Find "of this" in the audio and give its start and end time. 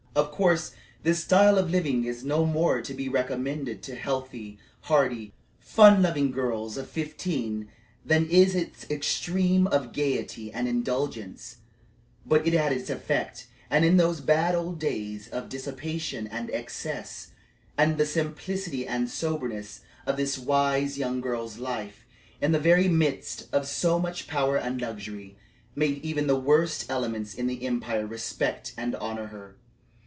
20.05-20.37